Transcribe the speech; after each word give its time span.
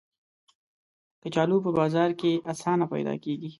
کچالو 1.23 1.57
په 1.65 1.71
بازار 1.79 2.09
کې 2.19 2.31
آسانه 2.51 2.85
پیدا 2.93 3.13
کېږي 3.23 3.49